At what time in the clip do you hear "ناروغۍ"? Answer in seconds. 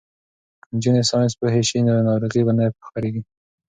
2.07-2.41